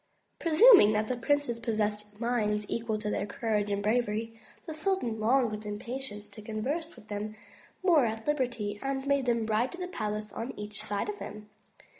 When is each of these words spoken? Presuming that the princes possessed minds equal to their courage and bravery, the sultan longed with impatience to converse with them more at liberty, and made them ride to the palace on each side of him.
Presuming 0.39 0.93
that 0.93 1.07
the 1.07 1.15
princes 1.15 1.59
possessed 1.59 2.19
minds 2.19 2.65
equal 2.67 2.97
to 2.97 3.11
their 3.11 3.27
courage 3.27 3.69
and 3.69 3.83
bravery, 3.83 4.39
the 4.65 4.73
sultan 4.73 5.19
longed 5.19 5.51
with 5.51 5.63
impatience 5.63 6.27
to 6.29 6.41
converse 6.41 6.95
with 6.95 7.07
them 7.07 7.35
more 7.83 8.07
at 8.07 8.25
liberty, 8.25 8.79
and 8.81 9.05
made 9.05 9.27
them 9.27 9.45
ride 9.45 9.71
to 9.73 9.77
the 9.77 9.87
palace 9.87 10.33
on 10.33 10.57
each 10.59 10.81
side 10.81 11.07
of 11.07 11.19
him. 11.19 11.51